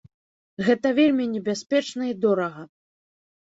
Гэта 0.67 0.93
вельмі 1.01 1.27
небяспечна 1.35 2.11
і 2.15 2.19
дорага. 2.25 2.67